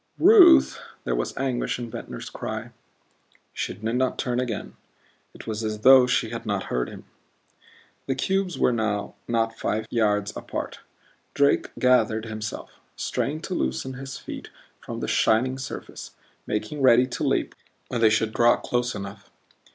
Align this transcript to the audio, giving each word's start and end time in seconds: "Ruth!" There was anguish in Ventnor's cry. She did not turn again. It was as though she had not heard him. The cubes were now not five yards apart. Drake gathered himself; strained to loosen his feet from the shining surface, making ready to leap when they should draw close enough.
"Ruth!" 0.17 0.79
There 1.03 1.13
was 1.13 1.37
anguish 1.37 1.77
in 1.77 1.91
Ventnor's 1.91 2.31
cry. 2.31 2.71
She 3.53 3.75
did 3.75 3.83
not 3.95 4.17
turn 4.17 4.39
again. 4.39 4.75
It 5.35 5.45
was 5.45 5.63
as 5.63 5.81
though 5.81 6.07
she 6.07 6.31
had 6.31 6.43
not 6.43 6.63
heard 6.73 6.89
him. 6.89 7.05
The 8.07 8.15
cubes 8.15 8.57
were 8.57 8.73
now 8.73 9.13
not 9.27 9.59
five 9.59 9.85
yards 9.91 10.35
apart. 10.35 10.79
Drake 11.35 11.69
gathered 11.77 12.25
himself; 12.25 12.79
strained 12.95 13.43
to 13.43 13.53
loosen 13.53 13.93
his 13.93 14.17
feet 14.17 14.49
from 14.79 15.01
the 15.01 15.07
shining 15.07 15.59
surface, 15.59 16.15
making 16.47 16.81
ready 16.81 17.05
to 17.05 17.23
leap 17.23 17.53
when 17.89 18.01
they 18.01 18.09
should 18.09 18.33
draw 18.33 18.55
close 18.57 18.95
enough. 18.95 19.29